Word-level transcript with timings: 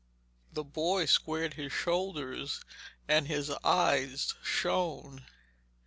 The 0.51 0.63
boy 0.63 1.05
squared 1.05 1.53
his 1.53 1.71
shoulders, 1.71 2.61
and 3.07 3.27
his 3.27 3.51
eyes 3.63 4.33
shone. 4.41 5.27